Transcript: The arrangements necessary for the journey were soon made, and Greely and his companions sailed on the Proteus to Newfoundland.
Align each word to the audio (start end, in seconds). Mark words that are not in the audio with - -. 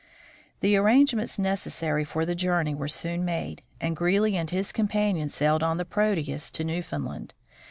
The 0.61 0.75
arrangements 0.77 1.37
necessary 1.37 2.03
for 2.03 2.25
the 2.25 2.33
journey 2.33 2.73
were 2.73 2.87
soon 2.87 3.23
made, 3.23 3.61
and 3.79 3.95
Greely 3.95 4.35
and 4.35 4.49
his 4.49 4.71
companions 4.71 5.35
sailed 5.35 5.61
on 5.61 5.77
the 5.77 5.85
Proteus 5.85 6.49
to 6.53 6.63
Newfoundland. 6.63 7.35